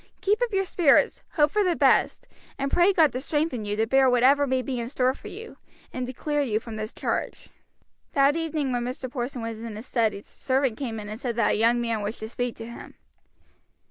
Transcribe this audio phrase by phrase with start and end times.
[0.21, 2.25] Keep up your spirits, hope for the best,
[2.57, 5.57] and pray God to strengthen you to bear whatever may be in store for you,
[5.93, 7.49] and to clear you from this charge."
[8.13, 9.11] That evening when Mr.
[9.11, 12.01] Porson was in his study the servant came in and said that a young man
[12.01, 12.95] wished to speak to him.